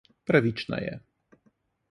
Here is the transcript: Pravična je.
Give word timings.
Pravična 0.29 0.79
je. 0.85 0.97